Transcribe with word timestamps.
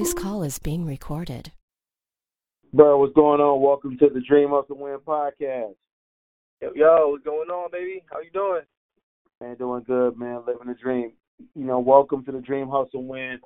This 0.00 0.14
call 0.14 0.42
is 0.42 0.58
being 0.58 0.86
recorded. 0.86 1.52
Bro, 2.72 3.00
what's 3.00 3.12
going 3.12 3.42
on? 3.42 3.60
Welcome 3.60 3.98
to 3.98 4.08
the 4.08 4.22
Dream 4.26 4.48
Hustle 4.48 4.78
Win 4.78 4.96
podcast. 5.06 5.74
Yo, 6.62 6.70
yo, 6.74 7.08
what's 7.10 7.22
going 7.22 7.50
on, 7.50 7.70
baby? 7.70 8.02
How 8.10 8.20
you 8.20 8.30
doing? 8.30 8.62
Man, 9.42 9.56
doing 9.56 9.84
good, 9.86 10.18
man. 10.18 10.40
Living 10.46 10.68
the 10.68 10.74
dream. 10.82 11.12
You 11.54 11.66
know, 11.66 11.80
welcome 11.80 12.24
to 12.24 12.32
the 12.32 12.40
Dream 12.40 12.70
Hustle 12.72 13.04
Win 13.04 13.40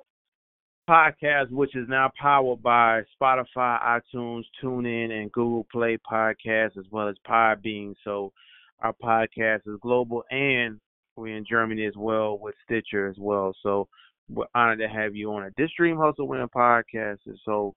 podcast, 0.89 1.51
which 1.51 1.75
is 1.75 1.89
now 1.89 2.09
powered 2.17 2.63
by 2.63 3.01
Spotify, 3.21 3.99
iTunes, 4.15 4.43
TuneIn, 4.63 5.11
and 5.11 5.29
Google 5.33 5.67
Play 5.69 5.97
Podcasts, 6.09 6.77
as 6.77 6.85
well 6.89 7.09
as 7.09 7.17
Podbean. 7.27 7.95
So 8.05 8.31
our 8.79 8.93
podcast 9.03 9.67
is 9.67 9.77
global, 9.81 10.23
and 10.31 10.79
we're 11.17 11.35
in 11.35 11.43
Germany 11.45 11.85
as 11.85 11.97
well 11.97 12.39
with 12.39 12.55
Stitcher 12.63 13.09
as 13.09 13.17
well. 13.19 13.53
So 13.61 13.89
we're 14.29 14.45
honored 14.55 14.79
to 14.79 14.87
have 14.87 15.15
you 15.15 15.31
on 15.33 15.43
it. 15.43 15.53
This 15.57 15.69
Dream 15.77 15.97
Hustle 15.97 16.27
Win 16.27 16.47
podcast 16.55 17.19
is 17.25 17.39
so 17.45 17.73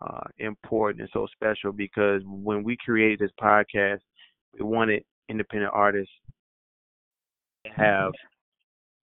uh, 0.00 0.24
important 0.38 1.00
and 1.00 1.10
so 1.12 1.26
special 1.32 1.72
because 1.72 2.22
when 2.24 2.64
we 2.64 2.76
created 2.84 3.18
this 3.18 3.30
podcast, 3.40 4.00
we 4.58 4.64
wanted 4.64 5.04
independent 5.28 5.72
artists 5.72 6.12
to 7.64 7.72
have 7.72 8.12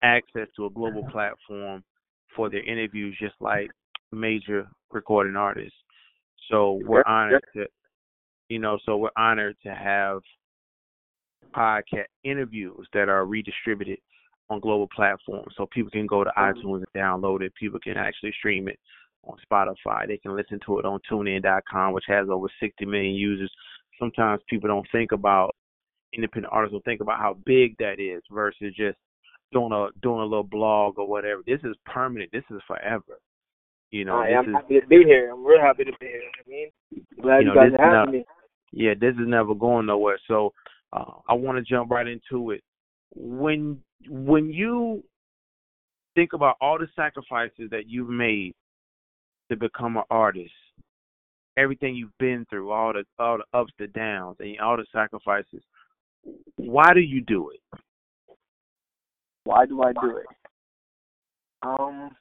access 0.03 0.47
to 0.55 0.65
a 0.65 0.69
global 0.69 1.03
platform 1.11 1.83
for 2.35 2.49
their 2.49 2.63
interviews, 2.63 3.15
just 3.19 3.35
like 3.39 3.69
major 4.11 4.67
recording 4.91 5.35
artists. 5.35 5.77
So 6.49 6.79
we're 6.85 7.03
honored 7.05 7.43
to, 7.55 7.65
you 8.49 8.59
know, 8.59 8.77
so 8.85 8.97
we're 8.97 9.09
honored 9.17 9.55
to 9.63 9.73
have 9.73 10.19
podcast 11.55 12.05
interviews 12.23 12.87
that 12.93 13.09
are 13.09 13.25
redistributed 13.25 13.99
on 14.49 14.59
global 14.59 14.87
platforms. 14.95 15.53
So 15.55 15.67
people 15.67 15.91
can 15.91 16.07
go 16.07 16.23
to 16.23 16.31
iTunes 16.37 16.83
and 16.83 16.93
download 16.95 17.41
it. 17.41 17.53
People 17.55 17.79
can 17.79 17.97
actually 17.97 18.33
stream 18.37 18.67
it 18.67 18.79
on 19.23 19.37
Spotify. 19.49 20.07
They 20.07 20.17
can 20.17 20.35
listen 20.35 20.59
to 20.65 20.79
it 20.79 20.85
on 20.85 20.99
TuneIn.com, 21.09 21.93
which 21.93 22.05
has 22.07 22.27
over 22.29 22.47
60 22.59 22.85
million 22.85 23.13
users. 23.13 23.51
Sometimes 23.99 24.41
people 24.49 24.67
don't 24.67 24.87
think 24.91 25.11
about 25.11 25.55
independent 26.13 26.51
artists 26.51 26.73
will 26.73 26.81
think 26.81 27.01
about 27.01 27.19
how 27.19 27.37
big 27.45 27.75
that 27.77 27.99
is 27.99 28.23
versus 28.31 28.73
just 28.75 28.97
doing 29.51 29.71
a 29.71 29.87
doing 30.01 30.21
a 30.21 30.23
little 30.23 30.43
blog 30.43 30.97
or 30.97 31.07
whatever. 31.07 31.41
This 31.45 31.59
is 31.63 31.75
permanent. 31.85 32.31
This 32.31 32.43
is 32.49 32.61
forever. 32.67 33.19
You 33.91 34.05
know, 34.05 34.17
I 34.17 34.29
am 34.29 34.49
is, 34.49 34.55
happy 34.55 34.79
to 34.79 34.87
be 34.87 35.03
here. 35.03 35.31
I'm 35.31 35.43
real 35.43 35.61
happy 35.61 35.83
to 35.83 35.91
be 35.99 36.07
here. 36.07 36.21
I 36.21 36.49
mean, 36.49 36.69
glad 37.21 37.39
you, 37.39 37.45
know, 37.45 37.53
you 37.53 37.71
guys 37.71 37.79
are 37.79 37.99
having 37.99 38.13
me. 38.19 38.25
Yeah, 38.71 38.93
this 38.99 39.13
is 39.13 39.27
never 39.27 39.55
going 39.55 39.87
nowhere. 39.87 40.19
So 40.27 40.53
uh, 40.93 41.11
I 41.27 41.33
want 41.33 41.57
to 41.57 41.63
jump 41.63 41.89
right 41.89 42.07
into 42.07 42.51
it. 42.51 42.63
When 43.15 43.81
when 44.07 44.51
you 44.51 45.03
think 46.15 46.33
about 46.33 46.57
all 46.61 46.77
the 46.77 46.87
sacrifices 46.95 47.69
that 47.71 47.87
you've 47.87 48.09
made 48.09 48.53
to 49.49 49.57
become 49.57 49.97
an 49.97 50.03
artist, 50.09 50.51
everything 51.57 51.95
you've 51.95 52.17
been 52.19 52.45
through, 52.49 52.71
all 52.71 52.93
the 52.93 53.03
all 53.17 53.37
the 53.37 53.57
ups, 53.57 53.73
the 53.79 53.87
downs, 53.87 54.37
and 54.39 54.59
all 54.59 54.77
the 54.77 54.85
sacrifices, 54.93 55.61
why 56.55 56.93
do 56.93 56.99
you 56.99 57.21
do 57.21 57.49
it? 57.49 57.79
Why 59.43 59.65
do 59.65 59.81
I 59.81 59.93
do 59.93 60.17
it? 60.17 60.25
Um, 61.61 62.11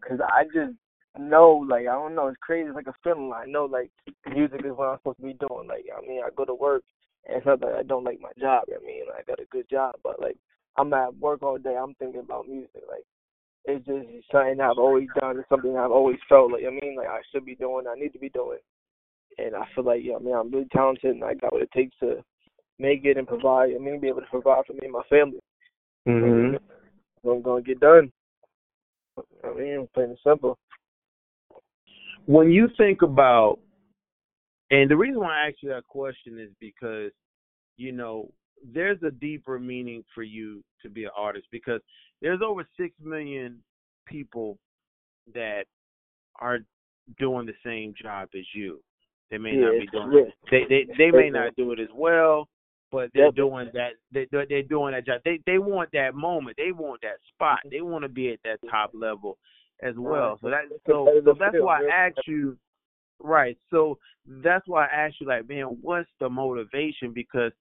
cause 0.00 0.18
I 0.26 0.44
just 0.44 0.76
know, 1.18 1.64
like 1.68 1.82
I 1.82 1.92
don't 1.92 2.14
know, 2.14 2.28
it's 2.28 2.38
crazy. 2.40 2.68
It's 2.68 2.74
like 2.74 2.86
a 2.86 2.94
feeling. 3.04 3.32
I 3.34 3.44
know, 3.46 3.66
like 3.66 3.90
music 4.32 4.60
is 4.64 4.72
what 4.74 4.88
I'm 4.88 4.98
supposed 4.98 5.18
to 5.18 5.24
be 5.24 5.34
doing. 5.34 5.68
Like 5.68 5.84
I 5.96 6.00
mean, 6.06 6.22
I 6.24 6.30
go 6.34 6.44
to 6.44 6.54
work, 6.54 6.82
it's 7.26 7.46
not 7.46 7.60
that 7.60 7.74
I 7.78 7.82
don't 7.82 8.04
like 8.04 8.20
my 8.20 8.32
job. 8.38 8.64
I 8.68 8.84
mean, 8.84 9.04
I 9.16 9.22
got 9.22 9.40
a 9.40 9.46
good 9.50 9.68
job, 9.68 9.94
but 10.02 10.20
like 10.20 10.36
I'm 10.76 10.92
at 10.92 11.16
work 11.18 11.42
all 11.42 11.58
day. 11.58 11.76
I'm 11.76 11.94
thinking 11.94 12.20
about 12.20 12.48
music. 12.48 12.82
Like 12.88 13.04
it's 13.64 13.86
just 13.86 14.30
something 14.30 14.60
I've 14.60 14.78
always 14.78 15.08
done. 15.20 15.38
It's 15.38 15.48
something 15.48 15.76
I've 15.76 15.90
always 15.90 16.18
felt 16.28 16.52
like. 16.52 16.64
I 16.66 16.70
mean, 16.70 16.96
like 16.96 17.08
I 17.08 17.20
should 17.30 17.44
be 17.44 17.54
doing. 17.54 17.86
I 17.86 17.98
need 17.98 18.12
to 18.12 18.18
be 18.18 18.30
doing. 18.30 18.58
And 19.38 19.54
I 19.54 19.64
feel 19.74 19.84
like, 19.84 20.02
yeah, 20.02 20.16
I 20.16 20.18
mean, 20.18 20.34
I'm 20.34 20.50
really 20.50 20.68
talented, 20.72 21.14
and 21.14 21.24
I 21.24 21.34
got 21.34 21.52
what 21.52 21.62
it 21.62 21.70
takes 21.72 21.96
to 22.00 22.22
make 22.78 23.04
it 23.04 23.16
and 23.16 23.26
provide. 23.26 23.70
I 23.74 23.78
mean, 23.78 24.00
be 24.00 24.08
able 24.08 24.20
to 24.20 24.26
provide 24.26 24.66
for 24.66 24.74
me 24.74 24.80
and 24.82 24.92
my 24.92 25.02
family. 25.08 25.40
Mhm. 26.06 26.58
So 27.22 27.30
I'm 27.30 27.42
gonna 27.42 27.62
get 27.62 27.80
done. 27.80 28.12
I 29.44 29.52
mean, 29.52 29.88
plain 29.94 30.10
and 30.10 30.18
simple. 30.24 30.58
When 32.26 32.50
you 32.50 32.68
think 32.76 33.02
about, 33.02 33.58
and 34.72 34.90
the 34.90 34.96
reason 34.96 35.20
why 35.20 35.44
I 35.44 35.48
ask 35.48 35.56
you 35.60 35.68
that 35.68 35.86
question 35.86 36.38
is 36.38 36.48
because, 36.58 37.12
you 37.76 37.92
know, 37.92 38.30
there's 38.72 39.02
a 39.02 39.10
deeper 39.10 39.58
meaning 39.58 40.02
for 40.14 40.22
you 40.22 40.64
to 40.80 40.88
be 40.88 41.04
an 41.04 41.10
artist 41.16 41.46
because 41.52 41.80
there's 42.22 42.40
over 42.42 42.66
six 42.80 42.94
million 43.02 43.58
people 44.06 44.56
that 45.34 45.64
are 46.40 46.60
doing 47.18 47.44
the 47.44 47.54
same 47.64 47.92
job 48.00 48.30
as 48.34 48.44
you. 48.54 48.80
They 49.30 49.38
may 49.38 49.54
yeah, 49.54 49.60
not 49.60 49.72
be 49.72 49.86
doing 49.92 50.12
yeah. 50.12 50.30
they 50.50 50.64
they 50.68 50.86
they 50.98 51.10
may 51.10 51.28
not 51.28 51.54
do 51.56 51.72
it 51.72 51.80
as 51.80 51.88
well, 51.94 52.48
but 52.90 53.10
they're 53.14 53.32
doing 53.32 53.70
that 53.74 53.92
they 54.12 54.26
they're 54.30 54.62
doing 54.62 54.92
that 54.92 55.06
job. 55.06 55.20
They 55.24 55.40
they 55.46 55.58
want 55.58 55.90
that 55.92 56.14
moment. 56.14 56.56
They 56.56 56.72
want 56.72 57.00
that 57.02 57.16
spot. 57.34 57.60
They 57.70 57.80
want 57.80 58.04
to 58.04 58.08
be 58.08 58.30
at 58.30 58.40
that 58.44 58.58
top 58.70 58.92
level 58.94 59.38
as 59.82 59.94
well. 59.98 60.38
So 60.42 60.50
that 60.50 60.64
so, 60.86 61.08
so 61.24 61.34
that's 61.38 61.56
why 61.58 61.82
I 61.82 62.06
asked 62.06 62.26
you 62.26 62.56
right. 63.22 63.56
So 63.70 63.98
that's 64.26 64.66
why 64.66 64.86
I 64.86 65.06
asked 65.06 65.20
you 65.20 65.26
like, 65.26 65.48
man, 65.48 65.78
what's 65.80 66.08
the 66.20 66.28
motivation? 66.28 67.12
Because 67.14 67.52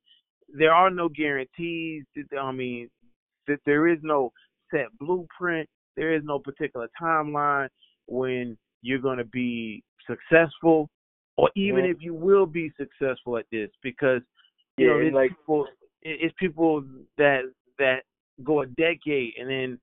there 0.50 0.74
are 0.74 0.90
no 0.90 1.10
guarantees. 1.10 2.04
I 2.40 2.52
mean, 2.52 2.90
that 3.48 3.60
there 3.66 3.88
is 3.88 4.00
no 4.02 4.32
set 4.70 4.88
blueprint. 5.00 5.68
There 5.98 6.14
is 6.14 6.24
no 6.24 6.40
particular 6.40 6.90
timeline 7.02 7.70
when 8.08 8.58
you're 8.82 9.00
going 9.00 9.18
to 9.18 9.26
be 9.26 9.84
successful, 10.08 10.90
or 11.38 11.50
even 11.56 11.82
mm-hmm. 11.82 11.92
if 11.92 11.98
you 12.00 12.14
will 12.14 12.46
be 12.46 12.72
successful 12.78 13.38
at 13.38 13.46
this, 13.52 13.70
because 13.84 14.22
you 14.78 14.88
yeah, 14.88 14.94
know 14.94 15.00
it's 15.00 15.16
like 15.16 15.30
people, 15.32 15.68
it's 16.02 16.34
people 16.40 16.84
that 17.18 17.42
that 17.78 18.00
go 18.44 18.62
a 18.62 18.66
decade, 18.68 19.34
and 19.40 19.50
then 19.50 19.80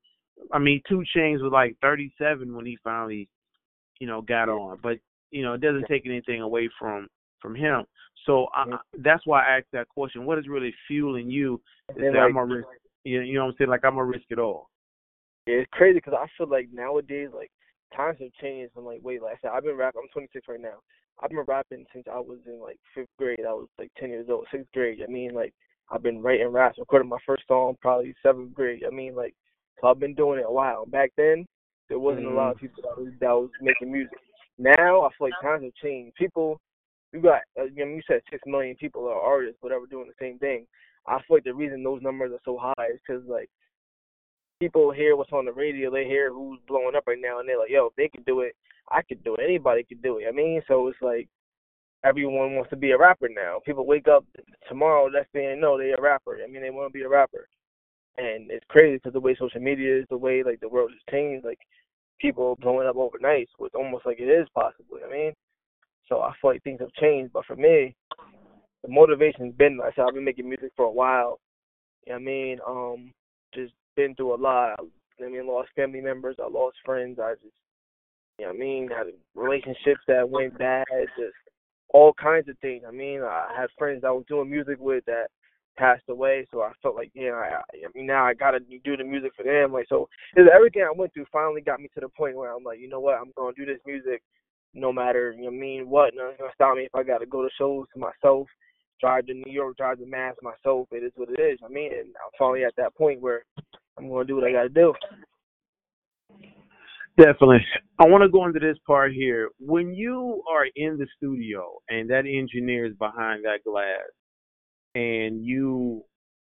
I 0.52 0.58
mean, 0.58 0.82
2 0.88 1.04
Chainz 1.16 1.42
was 1.42 1.52
like 1.52 1.76
37 1.82 2.54
when 2.54 2.66
he 2.66 2.78
finally, 2.82 3.28
you 4.00 4.06
know, 4.06 4.22
got 4.22 4.48
on, 4.48 4.78
but 4.82 4.98
you 5.30 5.42
know, 5.42 5.54
it 5.54 5.60
doesn't 5.60 5.86
take 5.88 6.06
anything 6.06 6.40
away 6.42 6.68
from 6.78 7.08
from 7.40 7.54
him. 7.54 7.84
So 8.26 8.46
I, 8.54 8.64
that's 8.98 9.24
why 9.26 9.44
I 9.44 9.58
asked 9.58 9.72
that 9.72 9.88
question. 9.88 10.26
What 10.26 10.38
is 10.38 10.48
really 10.48 10.74
fueling 10.86 11.30
you 11.30 11.60
say 11.96 12.10
like, 12.10 12.16
I'm 12.16 12.36
a 12.36 12.44
risk? 12.44 12.66
You 13.04 13.34
know 13.34 13.44
what 13.44 13.50
I'm 13.50 13.54
saying? 13.58 13.70
Like 13.70 13.84
I'm 13.84 13.98
a 13.98 14.04
risk 14.04 14.24
it 14.30 14.38
all. 14.38 14.68
Yeah, 15.46 15.56
it's 15.56 15.70
crazy 15.72 15.98
because 15.98 16.14
I 16.14 16.26
feel 16.36 16.48
like 16.48 16.68
nowadays, 16.72 17.28
like 17.34 17.50
times 17.96 18.18
have 18.20 18.32
changed. 18.40 18.72
I'm 18.76 18.84
like, 18.84 19.00
wait, 19.02 19.22
like 19.22 19.34
I 19.34 19.38
said, 19.40 19.50
I've 19.54 19.64
been 19.64 19.76
rapping. 19.76 20.02
I'm 20.02 20.08
26 20.12 20.46
right 20.48 20.60
now. 20.60 20.80
I've 21.22 21.30
been 21.30 21.38
rapping 21.46 21.86
since 21.92 22.04
I 22.12 22.18
was 22.18 22.38
in 22.46 22.60
like 22.60 22.78
fifth 22.94 23.08
grade. 23.18 23.40
I 23.48 23.52
was 23.52 23.68
like 23.78 23.90
10 23.98 24.10
years 24.10 24.26
old, 24.30 24.46
sixth 24.52 24.70
grade. 24.72 25.00
I 25.02 25.10
mean, 25.10 25.34
like 25.34 25.54
I've 25.90 26.02
been 26.02 26.20
writing 26.20 26.48
raps, 26.48 26.78
recording 26.78 27.08
my 27.08 27.18
first 27.26 27.44
song 27.48 27.76
probably 27.80 28.14
seventh 28.22 28.52
grade. 28.52 28.82
I 28.86 28.94
mean, 28.94 29.14
like 29.14 29.34
so 29.80 29.88
I've 29.88 30.00
been 30.00 30.14
doing 30.14 30.40
it 30.40 30.46
a 30.46 30.52
while. 30.52 30.86
Back 30.86 31.12
then, 31.16 31.46
there 31.88 31.98
wasn't 31.98 32.26
mm-hmm. 32.26 32.36
a 32.36 32.38
lot 32.38 32.52
of 32.52 32.58
people 32.58 32.82
that 32.82 33.02
was, 33.02 33.12
that 33.20 33.30
was 33.30 33.50
making 33.62 33.92
music. 33.92 34.18
Now 34.58 35.02
I 35.02 35.08
feel 35.16 35.28
like 35.28 35.34
times 35.42 35.64
have 35.64 35.74
changed. 35.74 36.16
People 36.16 36.60
you 37.12 37.22
got, 37.22 37.40
uh, 37.58 37.62
I 37.64 37.70
mean, 37.74 37.96
you 37.96 38.02
said 38.06 38.20
six 38.30 38.42
million 38.46 38.76
people 38.76 39.06
are 39.06 39.20
artists, 39.20 39.62
whatever, 39.62 39.86
doing 39.86 40.08
the 40.08 40.24
same 40.24 40.38
thing. 40.38 40.66
I 41.06 41.18
feel 41.26 41.36
like 41.36 41.44
the 41.44 41.54
reason 41.54 41.82
those 41.82 42.02
numbers 42.02 42.32
are 42.32 42.40
so 42.44 42.58
high 42.58 42.86
is 42.92 43.00
because 43.06 43.22
like 43.26 43.48
people 44.60 44.90
hear 44.90 45.16
what's 45.16 45.32
on 45.32 45.46
the 45.46 45.52
radio, 45.52 45.90
they 45.90 46.04
hear 46.04 46.32
who's 46.32 46.58
blowing 46.68 46.96
up 46.96 47.04
right 47.06 47.18
now, 47.20 47.40
and 47.40 47.48
they're 47.48 47.58
like, 47.58 47.70
"Yo, 47.70 47.86
if 47.86 47.94
they 47.96 48.08
can 48.08 48.22
do 48.24 48.40
it, 48.40 48.54
I 48.90 49.02
could 49.02 49.22
do 49.24 49.34
it. 49.36 49.44
Anybody 49.44 49.84
could 49.84 50.02
do 50.02 50.18
it." 50.18 50.26
I 50.28 50.32
mean, 50.32 50.60
so 50.68 50.88
it's 50.88 51.00
like 51.00 51.28
everyone 52.04 52.54
wants 52.54 52.70
to 52.70 52.76
be 52.76 52.90
a 52.90 52.98
rapper 52.98 53.28
now. 53.28 53.60
People 53.64 53.86
wake 53.86 54.08
up 54.08 54.24
tomorrow, 54.68 55.10
that's 55.10 55.28
saying 55.32 55.60
no, 55.60 55.78
they're 55.78 55.94
a 55.94 56.02
rapper. 56.02 56.38
I 56.44 56.50
mean, 56.50 56.62
they 56.62 56.70
want 56.70 56.92
to 56.92 56.98
be 56.98 57.04
a 57.04 57.08
rapper, 57.08 57.48
and 58.18 58.50
it's 58.50 58.66
crazy 58.68 58.96
because 58.96 59.14
the 59.14 59.20
way 59.20 59.34
social 59.38 59.60
media 59.60 60.00
is, 60.00 60.04
the 60.10 60.18
way 60.18 60.42
like 60.42 60.60
the 60.60 60.68
world 60.68 60.90
has 60.90 61.00
changed, 61.10 61.44
like 61.46 61.60
people 62.20 62.56
blowing 62.60 62.88
up 62.88 62.96
overnight. 62.96 63.48
So 63.56 63.66
it's 63.66 63.74
almost 63.74 64.06
like 64.06 64.20
it 64.20 64.24
is 64.24 64.48
possible. 64.54 64.98
I 65.06 65.10
mean, 65.10 65.32
so 66.08 66.20
I 66.20 66.32
feel 66.40 66.52
like 66.52 66.62
things 66.62 66.80
have 66.80 66.92
changed. 66.94 67.32
But 67.32 67.46
for 67.46 67.56
me, 67.56 67.94
the 68.82 68.88
motivation's 68.88 69.54
been 69.54 69.78
I 69.82 69.90
said 69.94 70.04
I've 70.06 70.14
been 70.14 70.24
making 70.24 70.48
music 70.48 70.72
for 70.76 70.86
a 70.86 70.90
while. 70.90 71.40
You 72.06 72.12
know 72.12 72.16
what 72.16 72.22
I 72.22 72.24
mean? 72.24 72.58
Um, 72.66 73.12
just 73.54 73.72
been 73.96 74.14
through 74.14 74.34
a 74.34 74.36
lot. 74.36 74.78
I 75.20 75.28
mean, 75.28 75.46
lost 75.46 75.70
family 75.74 76.00
members, 76.00 76.36
I 76.38 76.48
lost 76.48 76.76
friends, 76.84 77.18
I 77.18 77.34
just 77.34 77.54
you 78.38 78.46
know 78.46 78.52
what 78.52 78.56
I 78.56 78.60
mean, 78.60 78.88
had 78.88 79.06
relationships 79.34 80.00
that 80.06 80.28
went 80.28 80.56
bad, 80.58 80.86
just 81.18 81.34
all 81.88 82.12
kinds 82.12 82.48
of 82.48 82.56
things. 82.60 82.84
I 82.86 82.92
mean, 82.92 83.22
I 83.22 83.52
had 83.56 83.66
friends 83.76 84.04
I 84.06 84.10
was 84.10 84.24
doing 84.28 84.48
music 84.48 84.76
with 84.78 85.04
that 85.06 85.26
passed 85.78 86.02
away, 86.08 86.46
so 86.50 86.62
I 86.62 86.72
felt 86.82 86.96
like, 86.96 87.10
yeah, 87.14 87.32
I, 87.32 87.60
I 87.62 87.88
mean, 87.94 88.06
now 88.06 88.26
I 88.26 88.34
gotta 88.34 88.58
do 88.60 88.96
the 88.96 89.04
music 89.04 89.32
for 89.36 89.44
them. 89.44 89.72
Like, 89.72 89.86
so 89.88 90.08
everything 90.36 90.82
I 90.82 90.92
went 90.94 91.14
through 91.14 91.26
finally 91.32 91.60
got 91.60 91.80
me 91.80 91.88
to 91.94 92.00
the 92.00 92.08
point 92.08 92.36
where 92.36 92.54
I'm 92.54 92.64
like, 92.64 92.80
you 92.80 92.88
know 92.88 93.00
what, 93.00 93.18
I'm 93.18 93.32
gonna 93.36 93.54
do 93.56 93.64
this 93.64 93.80
music 93.86 94.22
no 94.74 94.92
matter 94.92 95.34
you 95.36 95.44
know 95.44 95.50
mean 95.50 95.88
what, 95.88 96.14
nothing's 96.14 96.38
gonna 96.38 96.52
stop 96.54 96.76
me 96.76 96.84
if 96.84 96.94
I 96.94 97.02
gotta 97.02 97.26
go 97.26 97.42
to 97.42 97.48
shows 97.58 97.86
to 97.94 98.00
myself, 98.00 98.48
drive 99.00 99.26
to 99.26 99.34
New 99.34 99.52
York, 99.52 99.76
drive 99.76 99.98
to 99.98 100.06
Mass 100.06 100.34
myself. 100.42 100.88
It 100.92 101.04
is 101.04 101.12
what 101.16 101.30
it 101.30 101.40
is. 101.40 101.58
I 101.64 101.68
mean, 101.68 101.92
and 101.92 102.08
I'm 102.08 102.32
finally 102.38 102.64
at 102.64 102.74
that 102.76 102.94
point 102.96 103.20
where 103.20 103.44
I'm 103.96 104.08
gonna 104.08 104.24
do 104.24 104.36
what 104.36 104.44
I 104.44 104.52
gotta 104.52 104.68
do. 104.68 104.94
Definitely. 107.16 107.64
I 107.98 108.06
want 108.06 108.22
to 108.22 108.28
go 108.28 108.46
into 108.46 108.60
this 108.60 108.78
part 108.86 109.12
here. 109.12 109.48
When 109.58 109.92
you 109.92 110.40
are 110.48 110.66
in 110.76 110.98
the 110.98 111.06
studio 111.16 111.66
and 111.88 112.08
that 112.10 112.26
engineer 112.26 112.86
is 112.86 112.94
behind 112.96 113.44
that 113.44 113.64
glass 113.64 114.06
and 114.94 115.44
you 115.44 116.04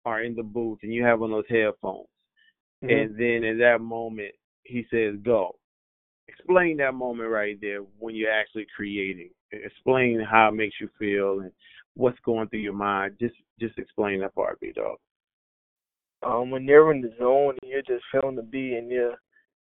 are 0.05 0.23
in 0.23 0.35
the 0.35 0.43
booth 0.43 0.79
and 0.83 0.93
you 0.93 1.03
have 1.03 1.21
on 1.21 1.31
those 1.31 1.47
headphones, 1.49 2.07
Mhm. 2.83 2.89
and 2.91 3.17
then 3.17 3.43
in 3.43 3.57
that 3.59 3.81
moment 3.81 4.33
he 4.63 4.85
says 4.89 5.15
go. 5.23 5.57
Explain 6.27 6.77
that 6.77 6.93
moment 6.93 7.29
right 7.29 7.59
there 7.61 7.79
when 7.99 8.15
you're 8.15 8.31
actually 8.31 8.65
creating. 8.75 9.29
Explain 9.51 10.19
how 10.19 10.47
it 10.49 10.53
makes 10.53 10.79
you 10.79 10.89
feel 10.97 11.41
and 11.41 11.51
what's 11.95 12.19
going 12.21 12.47
through 12.49 12.59
your 12.59 12.73
mind. 12.73 13.17
Just 13.19 13.35
just 13.59 13.77
explain 13.77 14.19
that 14.21 14.33
part, 14.35 14.59
B 14.59 14.71
dog. 14.71 14.97
um, 16.23 16.49
when 16.51 16.63
you're 16.63 16.91
in 16.93 17.01
the 17.01 17.13
zone 17.19 17.55
and 17.61 17.71
you're 17.71 17.81
just 17.81 18.03
feeling 18.11 18.35
the 18.35 18.41
beat 18.41 18.77
and 18.77 18.89
you're, 18.89 19.15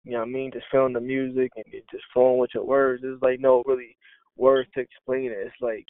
you 0.04 0.12
know 0.12 0.19
what 0.19 0.28
I 0.28 0.31
mean, 0.31 0.51
just 0.51 0.66
feeling 0.72 0.94
the 0.94 1.01
music 1.01 1.51
and 1.56 1.66
you're 1.72 1.81
just 1.92 2.04
flowing 2.13 2.38
with 2.40 2.51
your 2.54 2.66
words, 2.66 3.01
there's 3.01 3.22
like 3.22 3.40
no 3.40 3.63
really 3.66 3.98
words 4.38 4.69
to 4.75 4.81
explain 4.81 5.31
it. 5.31 5.38
It's 5.40 5.56
like, 5.62 5.86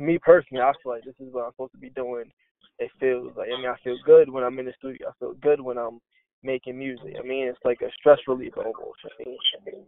me 0.00 0.18
personally, 0.18 0.62
I 0.62 0.72
feel 0.82 0.92
like 0.92 1.04
this 1.04 1.14
is 1.20 1.32
what 1.32 1.44
I'm 1.44 1.52
supposed 1.52 1.72
to 1.72 1.78
be 1.78 1.90
doing. 1.90 2.30
It 2.78 2.90
feels 3.00 3.32
like, 3.36 3.48
I 3.52 3.56
mean, 3.56 3.66
I 3.66 3.76
feel 3.82 3.96
good 4.04 4.30
when 4.30 4.44
I'm 4.44 4.58
in 4.58 4.66
the 4.66 4.72
studio. 4.78 5.08
I 5.08 5.12
feel 5.18 5.34
good 5.34 5.60
when 5.60 5.78
I'm 5.78 6.00
making 6.42 6.78
music. 6.78 7.16
I 7.18 7.26
mean, 7.26 7.48
it's 7.48 7.58
like 7.64 7.80
a 7.82 7.90
stress 7.98 8.18
relief 8.28 8.52
almost. 8.56 9.00
I 9.04 9.24
mean, 9.24 9.84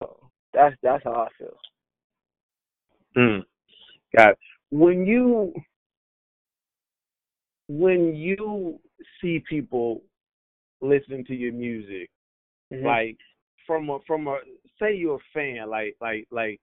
so 0.00 0.16
that's 0.54 0.76
that's 0.82 1.02
how 1.04 1.12
I 1.12 1.28
feel. 1.38 1.56
Mm. 3.16 3.44
Got 4.16 4.30
it. 4.30 4.38
When 4.70 5.04
you 5.04 5.52
when 7.68 8.14
you 8.14 8.78
see 9.20 9.42
people 9.48 10.02
listening 10.80 11.24
to 11.24 11.34
your 11.34 11.52
music, 11.52 12.10
Mhm. 12.70 12.84
like 12.84 13.18
from 13.66 13.90
a 13.90 14.00
from 14.00 14.26
a 14.28 14.40
say 14.78 14.94
you're 14.94 15.16
a 15.16 15.30
fan, 15.32 15.68
like 15.68 15.96
like 16.00 16.26
like 16.30 16.60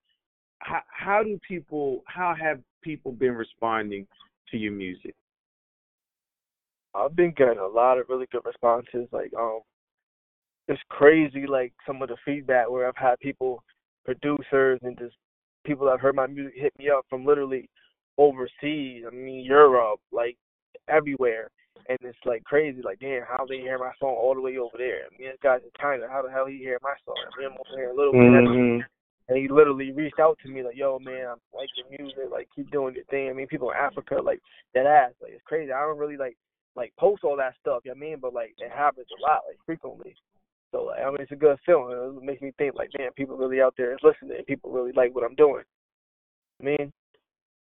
how 0.60 0.82
how 0.88 1.24
do 1.24 1.40
people 1.48 2.04
how 2.06 2.36
have 2.40 2.60
people 2.82 3.12
been 3.12 3.34
responding 3.34 4.06
to 4.52 4.58
your 4.58 4.72
music? 4.72 5.16
I've 6.94 7.16
been 7.16 7.34
getting 7.36 7.60
a 7.60 7.68
lot 7.68 7.98
of 7.98 8.10
really 8.10 8.28
good 8.32 8.46
responses. 8.46 9.08
Like, 9.12 9.32
um, 9.38 9.60
it's 10.68 10.82
crazy. 10.90 11.46
Like 11.48 11.74
some 11.86 12.02
of 12.02 12.10
the 12.10 12.18
feedback 12.26 12.70
where 12.70 12.88
I've 12.88 12.96
had 12.96 13.20
people, 13.20 13.64
producers, 14.06 14.80
and 14.82 14.98
just 14.98 15.16
people 15.66 15.86
that 15.86 15.92
have 15.92 16.02
heard 16.02 16.16
my 16.16 16.28
music 16.28 16.54
hit 16.56 16.74
me 16.80 16.90
up 16.90 17.06
from 17.10 17.26
literally 17.26 17.70
overseas. 18.18 19.04
I 19.08 19.14
mean, 19.14 19.46
Europe, 19.46 20.00
like 20.12 20.38
everywhere. 20.88 21.50
And 21.88 21.98
it's 22.02 22.18
like 22.26 22.44
crazy. 22.44 22.82
Like, 22.84 23.00
damn, 23.00 23.24
how 23.24 23.46
they 23.48 23.58
hear 23.58 23.78
my 23.78 23.92
song 24.00 24.16
all 24.20 24.36
the 24.36 24.42
way 24.42 24.58
over 24.58 24.78
there? 24.78 25.06
I 25.06 25.18
mean, 25.18 25.30
this 25.30 25.38
guy's 25.42 25.62
in 25.64 25.72
China. 25.80 26.08
How 26.10 26.22
the 26.22 26.30
hell 26.30 26.46
he 26.46 26.58
hear 26.58 26.78
my 26.84 26.94
song? 27.06 27.16
I 27.18 27.40
mean, 27.40 27.52
I'm 27.52 27.58
over 27.58 27.80
here 27.80 27.92
a 27.92 27.96
little 27.96 28.12
bit. 28.12 28.20
Mm-hmm. 28.20 28.82
And 29.30 29.38
he 29.38 29.48
literally 29.48 29.92
reached 29.92 30.20
out 30.20 30.40
to 30.42 30.50
me 30.50 30.64
like, 30.64 30.76
"Yo, 30.76 30.98
man, 30.98 31.28
I 31.28 31.58
like 31.58 31.70
your 31.78 31.88
music. 31.88 32.32
Like, 32.32 32.50
keep 32.56 32.72
doing 32.72 32.96
your 32.96 33.04
thing." 33.06 33.30
I 33.30 33.34
mean, 33.34 33.46
people 33.48 33.70
in 33.70 33.78
Africa 33.78 34.16
like 34.24 34.42
that 34.74 34.88
ass. 34.88 35.14
Like, 35.22 35.34
it's 35.34 35.44
crazy. 35.46 35.72
I 35.72 35.82
don't 35.82 36.00
really 36.00 36.18
like 36.18 36.36
like 36.76 36.92
post 36.98 37.24
all 37.24 37.38
that 37.38 37.54
stuff. 37.62 37.84
You 37.86 37.92
know 37.92 38.00
what 38.00 38.06
I 38.06 38.10
mean? 38.10 38.20
But 38.20 38.34
like, 38.34 38.56
it 38.58 38.72
happens 38.72 39.08
a 39.18 39.22
lot, 39.22 39.42
like 39.48 39.58
frequently. 39.68 40.16
So 40.72 40.86
like, 40.86 41.02
I 41.02 41.06
mean, 41.06 41.18
it's 41.20 41.32
a 41.32 41.36
good 41.36 41.58
feeling. 41.64 42.18
It 42.18 42.24
makes 42.24 42.42
me 42.42 42.52
think 42.58 42.74
like, 42.74 42.90
man, 42.98 43.12
people 43.16 43.38
really 43.38 43.62
out 43.62 43.76
there 43.78 43.94
is 43.94 44.00
listening. 44.02 44.44
People 44.46 44.72
really 44.72 44.94
like 44.94 45.14
what 45.14 45.24
I'm 45.24 45.36
doing. 45.36 45.64
I 46.60 46.64
mean, 46.64 46.92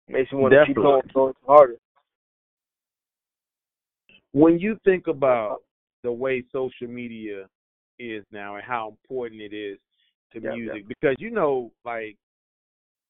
makes 0.08 0.32
me 0.32 0.38
want 0.38 0.54
to 0.54 0.64
keep 0.66 0.76
going, 0.76 1.02
going 1.12 1.34
harder. 1.46 1.76
When 4.32 4.58
you 4.58 4.78
think 4.84 5.06
about 5.06 5.58
the 6.02 6.12
way 6.12 6.44
social 6.50 6.88
media 6.88 7.46
is 7.98 8.24
now 8.32 8.56
and 8.56 8.64
how 8.64 8.88
important 8.88 9.42
it 9.42 9.54
is 9.54 9.78
to 10.32 10.40
Yeah, 10.40 10.54
music, 10.54 10.88
because 10.88 11.16
you 11.18 11.30
know, 11.30 11.70
like 11.84 12.16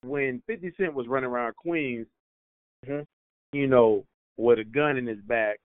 when 0.02 0.42
Fifty 0.46 0.72
Cent 0.76 0.94
was 0.94 1.08
running 1.08 1.30
around 1.30 1.56
Queens, 1.56 2.06
Mhm. 2.86 3.06
you 3.52 3.66
know, 3.66 4.04
with 4.36 4.58
a 4.58 4.64
gun 4.64 4.96
in 4.96 5.06
his 5.06 5.20
back 5.22 5.58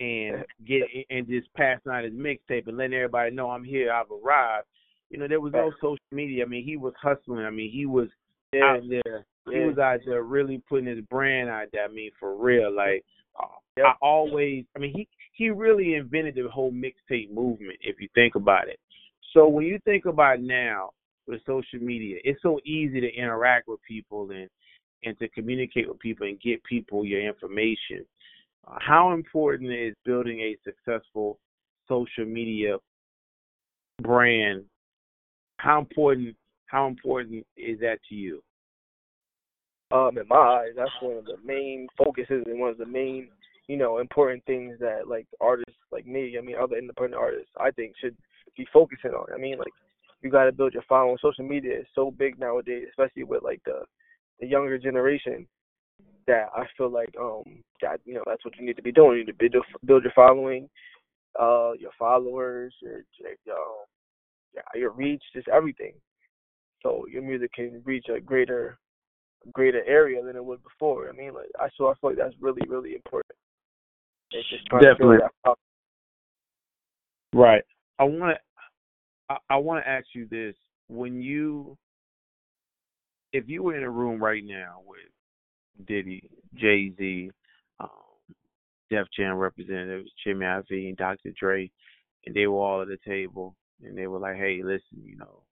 and 0.00 0.44
get 0.64 0.82
and 1.10 1.26
just 1.26 1.52
passing 1.54 1.92
out 1.92 2.04
his 2.04 2.12
mixtape 2.14 2.66
and 2.66 2.76
letting 2.76 2.94
everybody 2.94 3.34
know 3.34 3.50
I'm 3.50 3.64
here, 3.64 3.92
I've 3.92 4.10
arrived. 4.10 4.66
You 5.10 5.18
know, 5.18 5.28
there 5.28 5.40
was 5.40 5.52
no 5.52 5.70
social 5.80 5.98
media. 6.10 6.44
I 6.44 6.48
mean, 6.48 6.64
he 6.64 6.76
was 6.76 6.94
hustling. 7.00 7.44
I 7.44 7.50
mean, 7.50 7.70
he 7.70 7.86
was 7.86 8.08
Yeah, 8.52 8.64
out 8.76 8.82
there. 8.88 9.24
He 9.48 9.60
was 9.60 9.78
out 9.78 10.00
there 10.04 10.22
really 10.24 10.58
putting 10.68 10.86
his 10.86 11.04
brand 11.04 11.48
out 11.48 11.68
there. 11.72 11.84
I 11.84 11.88
mean, 11.88 12.10
for 12.18 12.34
real. 12.34 12.72
Like, 12.74 13.04
uh. 13.38 13.46
I 13.78 13.92
always. 14.00 14.64
I 14.74 14.78
mean, 14.78 14.92
he 14.94 15.06
he 15.32 15.50
really 15.50 15.94
invented 15.94 16.34
the 16.34 16.48
whole 16.48 16.72
mixtape 16.72 17.30
movement. 17.30 17.78
If 17.82 18.00
you 18.00 18.08
think 18.14 18.34
about 18.34 18.68
it. 18.68 18.80
So 19.36 19.46
when 19.46 19.66
you 19.66 19.78
think 19.84 20.06
about 20.06 20.40
now 20.40 20.90
with 21.26 21.42
social 21.44 21.78
media, 21.78 22.16
it's 22.24 22.40
so 22.40 22.58
easy 22.64 23.02
to 23.02 23.14
interact 23.14 23.68
with 23.68 23.80
people 23.86 24.30
and 24.30 24.48
and 25.04 25.16
to 25.18 25.28
communicate 25.28 25.86
with 25.86 25.98
people 25.98 26.26
and 26.26 26.40
get 26.40 26.64
people 26.64 27.04
your 27.04 27.20
information. 27.20 28.04
Uh, 28.66 28.78
how 28.80 29.12
important 29.12 29.70
is 29.70 29.94
building 30.06 30.40
a 30.40 30.56
successful 30.64 31.38
social 31.86 32.24
media 32.24 32.78
brand? 34.02 34.64
How 35.58 35.80
important 35.80 36.34
how 36.64 36.86
important 36.86 37.46
is 37.58 37.78
that 37.80 37.98
to 38.08 38.14
you? 38.14 38.42
um 39.92 40.18
in 40.18 40.26
my 40.26 40.36
eyes 40.36 40.72
that's 40.74 40.90
one 41.00 41.16
of 41.16 41.24
the 41.26 41.36
main 41.44 41.86
focuses 41.96 42.42
and 42.46 42.58
one 42.58 42.70
of 42.70 42.78
the 42.78 42.86
main 42.86 43.28
you 43.68 43.76
know 43.76 43.98
important 43.98 44.44
things 44.44 44.76
that 44.80 45.06
like 45.06 45.26
artists 45.40 45.78
like 45.92 46.06
me 46.06 46.36
i 46.36 46.40
mean 46.40 46.56
other 46.60 46.76
independent 46.76 47.14
artists 47.14 47.52
i 47.60 47.70
think 47.70 47.92
should 48.00 48.16
be 48.56 48.66
focusing 48.72 49.12
on 49.12 49.26
i 49.34 49.38
mean 49.38 49.58
like 49.58 49.72
you 50.22 50.30
got 50.30 50.44
to 50.44 50.52
build 50.52 50.74
your 50.74 50.82
following 50.88 51.16
social 51.20 51.44
media 51.44 51.80
is 51.80 51.86
so 51.94 52.10
big 52.10 52.38
nowadays 52.38 52.86
especially 52.88 53.24
with 53.24 53.42
like 53.42 53.60
the 53.64 53.80
the 54.40 54.46
younger 54.46 54.78
generation 54.78 55.46
that 56.26 56.46
i 56.54 56.64
feel 56.76 56.90
like 56.90 57.14
um 57.20 57.62
that 57.80 58.00
you 58.04 58.14
know 58.14 58.22
that's 58.26 58.44
what 58.44 58.56
you 58.58 58.64
need 58.64 58.76
to 58.76 58.82
be 58.82 58.92
doing 58.92 59.18
you 59.18 59.24
need 59.24 59.32
to 59.32 59.38
build 59.38 59.52
your, 59.54 59.62
build 59.84 60.02
your 60.02 60.12
following 60.14 60.68
uh 61.38 61.72
your 61.78 61.92
followers 61.98 62.74
your 62.80 63.02
your, 63.44 64.64
your 64.74 64.90
reach 64.90 65.22
just 65.34 65.48
everything 65.48 65.92
so 66.82 67.04
your 67.10 67.22
music 67.22 67.52
can 67.52 67.82
reach 67.84 68.06
a 68.14 68.20
greater 68.20 68.78
greater 69.52 69.84
area 69.86 70.22
than 70.22 70.36
it 70.36 70.44
would 70.44 70.62
before. 70.62 71.08
I 71.08 71.12
mean, 71.12 71.34
like 71.34 71.50
I 71.58 71.68
so 71.76 71.88
I 71.88 71.94
feel 72.00 72.10
like 72.10 72.18
that's 72.18 72.34
really 72.40 72.62
really 72.68 72.94
important. 72.94 73.36
It's 74.32 74.48
just 74.50 74.68
Definitely. 74.68 75.18
to 75.18 75.28
that. 75.44 75.54
Right. 77.32 77.62
I 77.98 78.04
want 78.04 78.36
to. 78.36 78.45
I, 79.28 79.36
I 79.50 79.56
want 79.56 79.84
to 79.84 79.88
ask 79.88 80.06
you 80.14 80.26
this: 80.28 80.54
When 80.88 81.20
you, 81.20 81.76
if 83.32 83.48
you 83.48 83.62
were 83.62 83.76
in 83.76 83.82
a 83.82 83.90
room 83.90 84.22
right 84.22 84.44
now 84.44 84.80
with 84.86 85.86
Diddy, 85.86 86.28
Jay 86.54 86.92
Z, 86.96 87.30
um, 87.80 87.90
Def 88.90 89.06
Jam 89.16 89.36
representatives, 89.36 90.10
Jimmy 90.24 90.46
Iovine, 90.46 90.88
and 90.88 90.96
Dr. 90.96 91.32
Dre, 91.38 91.70
and 92.24 92.34
they 92.34 92.46
were 92.46 92.60
all 92.60 92.82
at 92.82 92.88
the 92.88 92.98
table, 93.06 93.56
and 93.82 93.96
they 93.96 94.06
were 94.06 94.18
like, 94.18 94.36
"Hey, 94.36 94.60
listen, 94.62 95.02
you 95.02 95.16
know, 95.16 95.42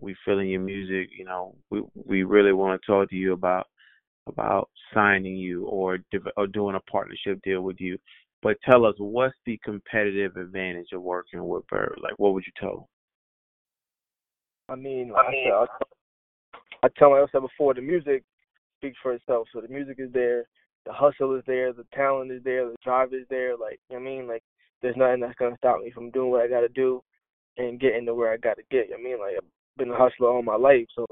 we 0.00 0.16
feeling 0.24 0.48
your 0.48 0.60
music. 0.60 1.10
You 1.16 1.24
know, 1.24 1.56
we 1.70 1.82
we 1.94 2.22
really 2.24 2.52
want 2.52 2.80
to 2.80 2.86
talk 2.86 3.10
to 3.10 3.16
you 3.16 3.32
about 3.32 3.66
about 4.26 4.68
signing 4.94 5.36
you 5.36 5.66
or 5.66 5.98
or 6.36 6.46
doing 6.46 6.76
a 6.76 6.90
partnership 6.90 7.40
deal 7.42 7.62
with 7.62 7.80
you. 7.80 7.98
But 8.42 8.56
tell 8.64 8.86
us, 8.86 8.94
what's 8.98 9.34
the 9.46 9.58
competitive 9.64 10.36
advantage 10.36 10.88
of 10.92 11.02
working 11.02 11.46
with 11.46 11.66
Byrd? 11.66 11.98
Like, 12.00 12.14
what 12.18 12.34
would 12.34 12.44
you 12.46 12.52
tell? 12.60 12.88
I 14.68 14.76
mean, 14.76 15.10
like 15.10 15.26
I, 15.26 15.32
said, 15.32 15.52
I, 16.82 16.86
I 16.86 16.88
tell 16.98 17.10
myself 17.10 17.44
before, 17.50 17.74
the 17.74 17.80
music 17.80 18.22
speaks 18.78 18.98
for 19.02 19.12
itself. 19.12 19.48
So 19.52 19.60
the 19.60 19.68
music 19.68 19.96
is 19.98 20.12
there, 20.12 20.44
the 20.84 20.92
hustle 20.92 21.34
is 21.34 21.42
there, 21.46 21.72
the 21.72 21.86
talent 21.94 22.32
is 22.32 22.42
there, 22.44 22.66
the 22.66 22.76
drive 22.84 23.12
is 23.12 23.26
there. 23.30 23.56
Like 23.56 23.80
you 23.90 23.98
know 23.98 24.04
what 24.04 24.10
I 24.10 24.14
mean, 24.16 24.28
like 24.28 24.42
there's 24.82 24.96
nothing 24.96 25.20
that's 25.20 25.38
gonna 25.38 25.56
stop 25.58 25.80
me 25.82 25.90
from 25.90 26.10
doing 26.10 26.30
what 26.30 26.42
I 26.42 26.48
gotta 26.48 26.68
do 26.68 27.02
and 27.56 27.80
getting 27.80 28.06
to 28.06 28.14
where 28.14 28.32
I 28.32 28.36
gotta 28.36 28.62
get. 28.70 28.88
You 28.88 28.90
know 28.90 28.96
what 28.96 29.00
I 29.00 29.10
mean, 29.10 29.18
like 29.20 29.34
I've 29.36 29.78
been 29.78 29.90
a 29.90 29.96
hustler 29.96 30.30
all 30.30 30.42
my 30.42 30.56
life, 30.56 30.86
so 30.94 31.06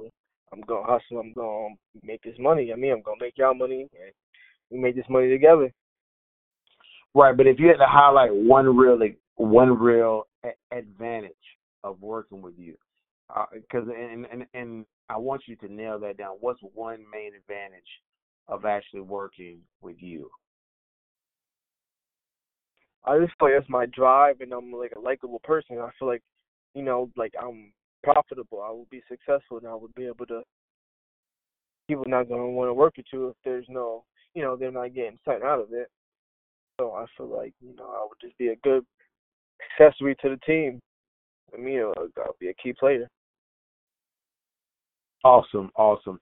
I'm 0.53 0.61
gonna 0.63 0.87
hustle. 0.87 1.19
I'm 1.19 1.33
gonna 1.33 1.75
make 2.03 2.23
this 2.23 2.39
money. 2.39 2.73
I 2.73 2.77
mean, 2.77 2.93
I'm 2.93 3.03
gonna 3.03 3.17
make 3.21 3.39
y'all 3.39 3.55
money, 3.55 3.89
and 3.93 4.13
we 4.71 4.79
make 4.79 4.97
this 4.97 5.09
money 5.09 5.29
together. 5.29 5.73
Right, 7.15 7.37
but 7.37 7.47
if 7.47 7.59
you 7.59 7.69
had 7.69 7.79
to 7.79 7.87
highlight 7.89 8.35
one 8.35 8.77
real 8.77 8.99
one 9.37 9.79
real 9.79 10.27
a- 10.45 10.77
advantage 10.77 11.33
of 11.83 12.01
working 12.03 12.43
with 12.43 12.55
you, 12.59 12.77
because 13.53 13.89
and, 13.89 14.27
and 14.33 14.47
and 14.55 14.87
I 15.09 15.17
want 15.17 15.43
you 15.47 15.57
to 15.57 15.73
nail 15.73 15.99
that 16.01 16.17
down. 16.19 16.37
What's 16.41 16.61
one 16.75 17.05
main 17.13 17.33
advantage 17.35 17.83
of 18.49 18.65
actually 18.65 19.01
working 19.01 19.59
with 19.81 19.97
you? 20.01 20.31
I 23.05 23.19
just 23.19 23.33
feel 23.39 23.49
like 23.49 23.59
that's 23.59 23.71
my 23.71 23.87
drive, 23.87 24.41
and 24.41 24.53
I'm 24.53 24.73
like 24.73 24.93
a 24.97 25.01
likable 25.01 25.41
person. 25.45 25.79
I 25.79 25.91
feel 25.99 26.09
like, 26.09 26.23
you 26.75 26.83
know, 26.83 27.11
like 27.17 27.33
I'm 27.41 27.73
profitable. 28.03 28.63
I 28.63 28.71
will 28.71 28.89
be 28.91 29.03
successful, 29.09 29.59
and 29.59 29.67
I 29.67 29.75
would 29.75 29.95
be 29.95 30.07
able 30.07 30.27
to. 30.27 30.43
People 31.89 32.05
not 32.09 32.29
gonna 32.29 32.49
want 32.49 32.69
to 32.69 32.75
work 32.75 32.97
with 32.97 33.07
you 33.13 33.29
if 33.29 33.37
there's 33.45 33.67
no, 33.69 34.03
you 34.35 34.43
know, 34.43 34.57
they're 34.57 34.73
not 34.73 34.93
getting 34.93 35.19
something 35.25 35.47
out 35.47 35.61
of 35.61 35.73
it. 35.73 35.89
So 36.81 36.93
I 36.93 37.07
feel 37.17 37.29
like, 37.29 37.55
you 37.61 37.77
know, 37.77 37.85
I 37.85 38.05
would 38.09 38.19
just 38.21 38.37
be 38.39 38.49
a 38.49 38.57
good 38.57 38.85
accessory 39.81 40.17
to 40.17 40.31
the 40.31 40.37
team. 40.45 40.81
I 41.57 41.61
mean, 41.61 41.81
uh, 41.81 42.03
gotta 42.17 42.33
be 42.41 42.49
a 42.49 42.55
key 42.55 42.73
player. 42.73 43.09
Awesome, 45.27 45.71
awesome. 45.75 46.21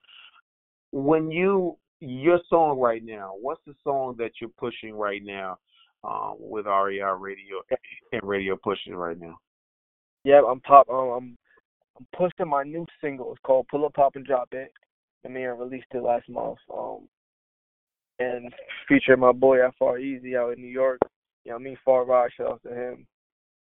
When 0.90 1.30
you 1.30 1.76
your 2.00 2.40
song 2.48 2.78
right 2.78 3.04
now, 3.04 3.34
what's 3.38 3.60
the 3.66 3.74
song 3.84 4.14
that 4.16 4.30
you're 4.40 4.48
pushing 4.58 4.94
right 4.94 5.20
now 5.22 5.58
um, 6.04 6.36
with 6.38 6.64
RER 6.64 7.16
Radio 7.18 7.56
and 8.12 8.22
Radio 8.22 8.56
pushing 8.56 8.94
right 8.94 9.20
now? 9.20 9.36
Yeah, 10.24 10.40
I'm 10.50 10.58
pop. 10.60 10.88
Um, 10.88 10.96
I'm 10.96 11.38
I'm 11.98 12.06
pushing 12.16 12.48
my 12.48 12.62
new 12.62 12.86
single. 13.02 13.30
It's 13.32 13.42
called 13.44 13.66
"Pull 13.70 13.84
Up, 13.84 13.92
Pop 13.92 14.16
and 14.16 14.24
Drop 14.24 14.48
It." 14.52 14.72
I 15.26 15.28
mean, 15.28 15.44
I 15.44 15.48
released 15.48 15.84
it 15.92 16.02
last 16.02 16.26
month. 16.30 16.56
Um, 16.74 17.06
and 18.20 18.54
featuring 18.88 19.20
my 19.20 19.32
boy 19.32 19.58
Far 19.78 19.98
Easy 19.98 20.34
out 20.34 20.54
in 20.54 20.62
New 20.62 20.68
York. 20.68 21.00
You 21.44 21.50
know, 21.50 21.56
I 21.56 21.60
mean, 21.60 21.76
Far 21.84 22.06
Ride, 22.06 22.30
shout 22.38 22.52
out 22.52 22.62
to 22.62 22.70
him. 22.70 23.06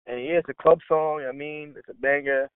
And 0.06 0.24
yeah, 0.24 0.38
it's 0.38 0.50
a 0.50 0.62
club 0.62 0.78
song. 0.88 1.26
I 1.28 1.32
mean, 1.32 1.74
it's 1.76 1.90
a 1.90 2.00
banger 2.00 2.52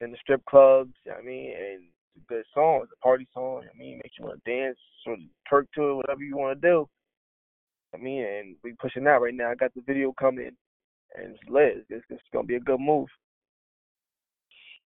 in 0.00 0.12
the 0.12 0.16
strip 0.22 0.44
clubs. 0.44 0.94
I 1.10 1.20
mean, 1.20 1.52
and 1.58 1.82
it's 2.14 2.24
a 2.24 2.32
good 2.32 2.44
song. 2.54 2.80
It's 2.82 2.92
a 2.92 3.02
party 3.02 3.26
song. 3.34 3.62
I 3.62 3.78
mean, 3.78 4.00
makes 4.02 4.16
you 4.18 4.26
want 4.26 4.42
to 4.44 4.50
dance, 4.50 4.78
sort 5.04 5.18
of 5.18 5.24
twerk 5.50 5.66
to 5.74 5.90
it, 5.90 5.94
whatever 5.96 6.22
you 6.22 6.36
want 6.36 6.60
to 6.60 6.68
do. 6.68 6.88
I 7.94 7.98
mean, 7.98 8.24
and 8.24 8.56
we 8.62 8.72
pushing 8.72 9.04
that 9.04 9.20
right 9.20 9.34
now. 9.34 9.50
I 9.50 9.54
got 9.54 9.74
the 9.74 9.82
video 9.86 10.12
coming, 10.12 10.50
and 11.14 11.34
it's 11.34 11.48
lit. 11.48 11.86
It's, 11.88 12.04
it's 12.10 12.22
gonna 12.32 12.46
be 12.46 12.56
a 12.56 12.60
good 12.60 12.80
move. 12.80 13.08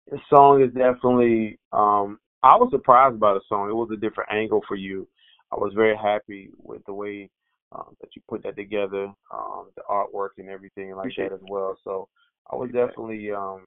The 0.10 0.20
song 0.30 0.62
is 0.62 0.74
definitely. 0.74 1.60
um 1.72 2.20
I 2.44 2.56
was 2.56 2.70
surprised 2.72 3.20
by 3.20 3.34
the 3.34 3.42
song. 3.50 3.70
It 3.70 3.74
was 3.74 3.90
a 3.92 3.98
different 3.98 4.32
angle 4.32 4.62
for 4.68 4.76
you. 4.76 5.08
I 5.52 5.56
was 5.56 5.74
very 5.76 5.98
happy 5.98 6.50
with 6.62 6.86
the 6.86 6.94
way 6.94 7.30
um, 7.72 7.96
that 8.00 8.16
you 8.16 8.22
put 8.30 8.44
that 8.44 8.56
together, 8.56 9.12
um, 9.34 9.70
the 9.76 9.82
artwork 9.90 10.30
and 10.38 10.50
everything 10.50 10.92
like 10.92 11.06
Appreciate 11.06 11.30
that 11.30 11.36
as 11.36 11.42
well. 11.50 11.78
So 11.84 12.08
I 12.52 12.56
was 12.56 12.70
definitely 12.72 13.32
um, 13.32 13.66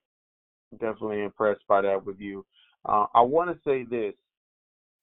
definitely 0.73 1.23
impressed 1.23 1.67
by 1.69 1.83
that 1.83 2.05
with 2.05 2.21
you. 2.21 2.45
Uh, 2.85 3.07
I 3.15 3.21
want 3.21 3.51
to 3.51 3.59
say 3.65 3.85
this 3.85 4.15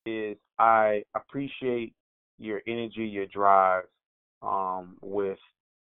is 0.06 0.38
I 0.60 1.04
appreciate 1.16 1.94
your 2.40 2.62
energy, 2.68 3.06
your 3.06 3.26
drive 3.28 3.84
um, 4.42 4.98
with 5.02 5.38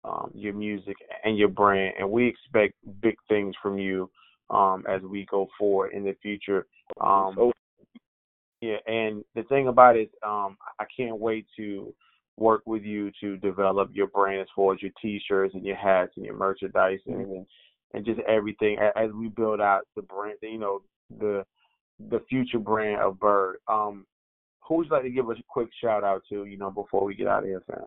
um, 0.04 0.32
your 0.34 0.54
music 0.54 0.96
and 1.24 1.38
your 1.38 1.50
brand, 1.50 1.96
and 2.00 2.10
we 2.10 2.28
expect 2.28 2.74
big 3.02 3.16
things 3.28 3.56
from 3.62 3.78
you 3.80 4.10
um, 4.50 4.84
as 4.88 5.02
we 5.02 5.26
go 5.30 5.48
forward 5.58 5.94
in 5.94 6.04
the 6.04 6.16
future. 6.22 6.68
Um, 7.02 7.34
So 7.36 7.52
yeah, 8.62 8.78
and 8.88 9.24
the 9.36 9.44
thing 9.44 9.68
about 9.68 9.96
it, 9.96 10.12
um, 10.26 10.58
I 10.80 10.86
can't 10.96 11.20
wait 11.20 11.46
to 11.58 11.94
work 12.38 12.64
with 12.66 12.84
you 12.84 13.12
to 13.22 13.38
develop 13.38 13.90
your 13.94 14.08
brand 14.08 14.42
as 14.42 14.48
far 14.56 14.74
as 14.74 14.82
your 14.82 14.92
T-shirts 15.02 15.56
and 15.56 15.66
your 15.66 15.76
hats 15.76 16.14
and 16.16 16.26
your 16.26 16.38
merchandise 16.38 17.00
and 17.06 17.46
and 17.94 18.06
just 18.06 18.20
everything 18.28 18.78
as 18.96 19.12
we 19.12 19.30
build 19.30 19.62
out 19.62 19.82
the 19.96 20.02
brand. 20.02 20.38
You 20.42 20.58
know, 20.58 20.82
the 21.20 21.46
the 22.00 22.20
future 22.30 22.60
brand 22.60 23.02
of 23.02 23.20
Byrd. 23.20 23.58
Um, 23.68 24.06
who 24.62 24.76
would 24.76 24.88
you 24.88 24.92
like 24.92 25.04
to 25.04 25.10
give 25.10 25.30
us 25.30 25.38
a 25.40 25.44
quick 25.48 25.70
shout 25.82 26.04
out 26.04 26.24
to? 26.30 26.46
You 26.46 26.58
know, 26.58 26.72
before 26.72 27.06
we 27.06 27.16
get 27.16 27.28
out 27.28 27.44
of 27.44 27.46
here, 27.46 27.64
fam. 27.68 27.86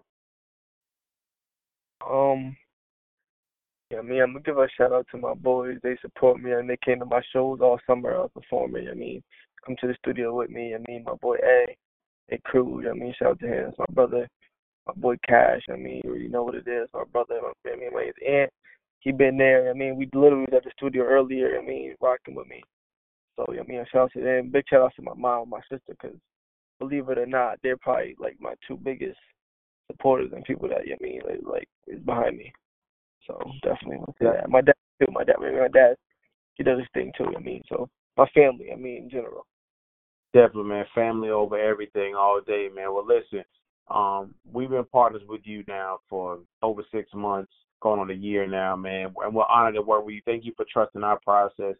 Um, 2.09 2.57
yeah, 3.91 3.99
I 3.99 4.03
mean, 4.03 4.21
I'm 4.21 4.33
gonna 4.33 4.43
give 4.43 4.59
a 4.59 4.69
shout 4.77 4.93
out 4.93 5.07
to 5.11 5.19
my 5.19 5.35
boys. 5.35 5.79
They 5.83 5.97
support 6.01 6.41
me 6.41 6.53
and 6.53 6.69
they 6.69 6.77
came 6.85 7.01
to 7.01 7.07
my 7.07 7.23
shows 7.33 7.61
all 7.61 7.81
summer 7.87 8.15
uh, 8.17 8.29
performing. 8.29 8.89
I 8.89 8.95
mean, 8.95 9.23
come 9.65 9.77
to 9.81 9.87
the 9.89 9.95
studio 9.95 10.37
with 10.37 10.51
me. 10.51 10.75
I 10.75 10.79
mean, 10.89 11.05
my 11.05 11.15
boy 11.15 11.37
A, 11.43 11.77
A 12.31 12.39
Cruz. 12.45 12.87
I 12.89 12.95
mean, 12.95 13.15
shout 13.19 13.33
out 13.33 13.41
to 13.41 13.47
him. 13.47 13.69
It's 13.69 13.79
my 13.79 13.87
brother, 13.93 14.29
my 14.87 14.95
boy 14.95 15.17
Cash. 15.27 15.63
I 15.71 15.77
mean, 15.77 16.03
you 16.05 16.29
know 16.29 16.45
what 16.45 16.55
it 16.55 16.69
is. 16.69 16.89
My 16.95 17.05
brother, 17.13 17.41
my 17.43 17.53
family, 17.69 17.87
my 17.93 18.11
aunt. 18.27 18.51
He 19.01 19.13
been 19.13 19.39
there. 19.39 19.71
I 19.71 19.73
mean, 19.73 19.97
we 19.97 20.09
literally 20.13 20.47
was 20.51 20.55
at 20.57 20.65
the 20.65 20.71
studio 20.77 21.05
earlier. 21.05 21.59
I 21.59 21.65
mean, 21.65 21.95
rocking 22.01 22.35
with 22.35 22.49
me. 22.49 22.63
So 23.39 23.47
I 23.49 23.63
mean, 23.69 23.85
shout 23.93 24.03
out 24.03 24.13
to 24.15 24.21
them. 24.21 24.51
Big 24.51 24.65
shout 24.69 24.83
out 24.83 24.93
to 24.97 25.03
my 25.03 25.15
mom, 25.15 25.43
and 25.43 25.51
my 25.51 25.61
sister, 25.71 25.95
because 26.01 26.17
believe 26.81 27.09
it 27.09 27.19
or 27.19 27.27
not, 27.27 27.59
they're 27.63 27.77
probably 27.77 28.17
like 28.19 28.37
my 28.41 28.55
two 28.67 28.77
biggest 28.77 29.19
supporters 29.87 30.33
and 30.35 30.45
people 30.45 30.69
that 30.69 30.79
I 30.79 30.97
mean, 31.01 31.21
like, 31.25 31.41
like 31.49 31.69
is 31.87 32.01
behind 32.01 32.37
me. 32.37 32.53
So 33.27 33.39
definitely 33.63 33.99
want 33.99 34.17
to 34.19 34.25
say 34.25 34.31
that. 34.33 34.51
My 34.51 34.61
dad 34.61 34.75
too. 35.01 35.13
My 35.13 35.23
dad, 35.23 35.37
my 35.39 35.69
dad, 35.73 35.95
he 36.55 36.65
does 36.65 36.81
his 36.81 36.89
thing 36.95 37.13
too. 37.17 37.33
I 37.37 37.41
mean, 37.41 37.63
so 37.69 37.89
my 38.17 38.27
family. 38.35 38.73
I 38.73 38.77
mean, 38.77 39.05
in 39.05 39.11
general. 39.11 39.47
Definitely, 40.35 40.71
man. 40.71 40.85
Family 40.95 41.31
over 41.31 41.59
everything 41.59 42.15
all 42.17 42.41
day, 42.45 42.69
man. 42.75 42.93
Well, 42.93 43.07
listen, 43.07 43.45
um, 43.89 44.35
we've 44.53 44.69
been 44.69 44.85
partners 44.85 45.23
with 45.29 45.43
you 45.45 45.63
now 45.69 46.01
for 46.11 46.41
over 46.61 46.83
six 46.93 47.09
months, 47.15 47.53
going 47.81 48.01
on 48.01 48.11
a 48.11 48.15
year 48.15 48.47
now, 48.49 48.75
man. 48.75 49.15
And 49.25 49.35
we're 49.35 49.45
honored 49.45 49.77
to 49.77 49.83
work 49.83 50.05
with 50.05 50.17
you. 50.17 50.23
Thank 50.25 50.45
you 50.45 50.53
for 50.57 50.67
trusting 50.71 51.05
our 51.05 51.21
process. 51.21 51.77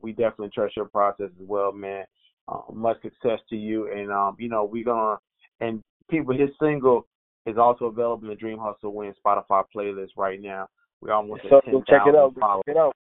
We 0.00 0.12
definitely 0.12 0.50
trust 0.54 0.76
your 0.76 0.86
process 0.86 1.30
as 1.40 1.46
well, 1.46 1.72
man. 1.72 2.04
Um, 2.48 2.62
much 2.74 3.00
success 3.02 3.38
to 3.50 3.56
you, 3.56 3.92
and 3.92 4.10
um, 4.10 4.36
you 4.38 4.48
know 4.48 4.64
we're 4.64 4.84
gonna 4.84 5.18
and 5.60 5.82
people. 6.10 6.36
His 6.36 6.50
single 6.60 7.06
is 7.46 7.56
also 7.56 7.86
available 7.86 8.24
in 8.24 8.30
the 8.30 8.36
Dream 8.36 8.58
Hustle 8.58 8.94
Win 8.94 9.14
Spotify 9.24 9.64
playlist 9.74 10.10
right 10.16 10.40
now. 10.40 10.68
We're 11.00 11.12
almost 11.12 11.42
So 11.48 11.58
at 11.58 11.64
ten 11.64 11.82
check 11.88 12.02
it 12.06 12.14
out. 12.14 12.34
Followers. 12.38 12.62
check 12.66 12.76
it 12.76 12.78
out. 12.78 12.96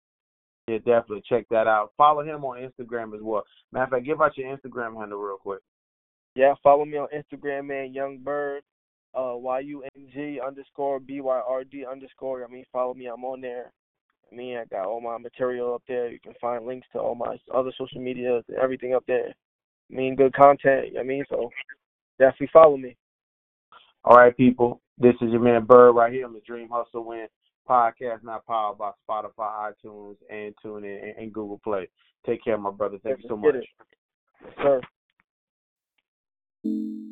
Yeah, 0.68 0.78
definitely 0.78 1.24
check 1.28 1.46
that 1.50 1.68
out. 1.68 1.92
Follow 1.98 2.24
him 2.24 2.46
on 2.46 2.58
Instagram 2.58 3.16
as 3.16 3.22
well. 3.22 3.44
Matter 3.72 3.86
of 3.86 3.90
fact, 3.92 4.06
give 4.06 4.22
out 4.22 4.38
your 4.38 4.56
Instagram 4.56 4.98
handle 5.00 5.20
real 5.20 5.38
quick. 5.38 5.62
Yeah, 6.36 6.54
follow 6.64 6.86
me 6.86 6.98
on 6.98 7.08
Instagram, 7.14 7.68
man. 7.68 7.94
Yung 7.94 8.20
Byrd, 8.20 8.64
uh, 9.14 9.34
Y 9.36 9.60
U 9.60 9.84
N 9.96 10.08
G 10.14 10.40
underscore 10.46 11.00
B 11.00 11.20
Y 11.20 11.42
R 11.48 11.64
D 11.64 11.86
underscore. 11.90 12.46
I 12.46 12.48
mean, 12.48 12.64
follow 12.72 12.94
me. 12.94 13.08
I'm 13.08 13.26
on 13.26 13.42
there. 13.42 13.72
Mean, 14.34 14.58
I 14.58 14.66
got 14.66 14.86
all 14.86 15.02
my 15.02 15.18
material 15.18 15.74
up 15.74 15.84
there. 15.88 16.10
You 16.10 16.20
can 16.20 16.34
find 16.40 16.66
links 16.66 16.88
to 16.94 17.00
all 17.00 17.16
my 17.16 17.38
other 17.54 17.72
social 17.78 18.00
medias 18.00 18.46
and 18.48 18.58
everything 18.58 18.94
up 18.94 19.04
there. 19.06 19.34
I 19.92 19.96
mean, 19.96 20.16
good 20.16 20.34
content. 20.34 20.96
I 20.98 21.04
mean, 21.04 21.26
so 21.30 21.50
definitely 22.18 22.50
follow 22.54 22.78
me. 22.78 22.96
All 24.06 24.16
right, 24.16 24.36
people. 24.36 24.82
This 24.98 25.16
is 25.22 25.32
your 25.32 25.42
man 25.42 25.66
Byrd 25.66 25.96
right 25.96 26.14
here 26.14 26.26
on 26.26 26.34
the 26.34 26.40
Dream 26.42 26.70
Hustle 26.72 27.04
Win 27.04 27.28
podcast, 27.70 28.24
not 28.24 28.46
powered 28.46 28.78
by 28.78 28.92
Spotify, 29.08 29.74
iTunes, 29.74 30.16
and 30.30 30.54
TuneIn 30.64 31.04
and, 31.04 31.18
and 31.18 31.34
Google 31.34 31.60
Play. 31.64 31.90
Take 32.26 32.44
care, 32.44 32.58
my 32.58 32.72
brother. 32.72 32.98
Thank 33.04 33.24
you 33.24 33.30
so 33.30 33.38
much. 33.38 33.56
it. 33.56 33.66
Yes, 34.44 34.54
sir. 36.64 37.08